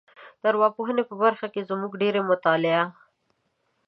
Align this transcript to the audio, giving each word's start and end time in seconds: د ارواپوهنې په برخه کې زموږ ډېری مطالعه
د 0.41 0.43
ارواپوهنې 0.51 1.03
په 1.09 1.15
برخه 1.23 1.47
کې 1.53 1.67
زموږ 1.69 1.91
ډېری 2.01 2.21
مطالعه 2.31 2.85